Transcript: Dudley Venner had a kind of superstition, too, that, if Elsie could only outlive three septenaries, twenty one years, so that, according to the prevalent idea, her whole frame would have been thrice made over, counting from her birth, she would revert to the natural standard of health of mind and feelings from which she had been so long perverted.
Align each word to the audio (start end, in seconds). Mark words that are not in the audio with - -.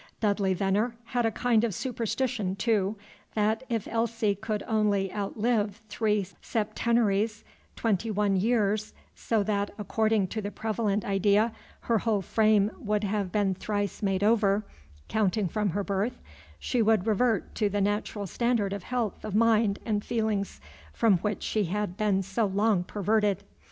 Dudley 0.19 0.55
Venner 0.55 0.95
had 1.05 1.27
a 1.27 1.31
kind 1.31 1.63
of 1.63 1.75
superstition, 1.75 2.55
too, 2.55 2.95
that, 3.35 3.63
if 3.69 3.87
Elsie 3.87 4.33
could 4.33 4.63
only 4.67 5.13
outlive 5.13 5.75
three 5.89 6.25
septenaries, 6.41 7.43
twenty 7.75 8.09
one 8.09 8.35
years, 8.35 8.95
so 9.13 9.43
that, 9.43 9.69
according 9.77 10.25
to 10.29 10.41
the 10.41 10.49
prevalent 10.49 11.05
idea, 11.05 11.51
her 11.81 11.99
whole 11.99 12.23
frame 12.23 12.71
would 12.79 13.03
have 13.03 13.31
been 13.31 13.53
thrice 13.53 14.01
made 14.01 14.23
over, 14.23 14.65
counting 15.07 15.47
from 15.47 15.69
her 15.69 15.83
birth, 15.83 16.19
she 16.57 16.81
would 16.81 17.05
revert 17.05 17.53
to 17.53 17.69
the 17.69 17.79
natural 17.79 18.25
standard 18.25 18.73
of 18.73 18.81
health 18.81 19.23
of 19.23 19.35
mind 19.35 19.77
and 19.85 20.03
feelings 20.03 20.59
from 20.91 21.19
which 21.19 21.43
she 21.43 21.65
had 21.65 21.95
been 21.95 22.23
so 22.23 22.47
long 22.47 22.83
perverted. 22.83 23.43